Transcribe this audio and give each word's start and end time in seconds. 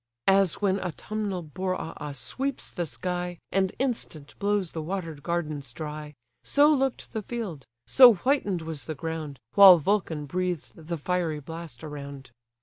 As 0.25 0.55
when 0.59 0.79
autumnal 0.79 1.43
Boreas 1.43 2.17
sweeps 2.17 2.71
the 2.71 2.87
sky, 2.87 3.37
And 3.51 3.71
instant 3.77 4.33
blows 4.39 4.71
the 4.71 4.81
water'd 4.81 5.21
gardens 5.21 5.71
dry: 5.71 6.15
So 6.43 6.69
look'd 6.73 7.13
the 7.13 7.21
field, 7.21 7.67
so 7.85 8.13
whiten'd 8.15 8.63
was 8.63 8.85
the 8.85 8.95
ground, 8.95 9.37
While 9.53 9.77
Vulcan 9.77 10.25
breathed 10.25 10.71
the 10.73 10.97
fiery 10.97 11.39
blast 11.39 11.83
around. 11.83 12.31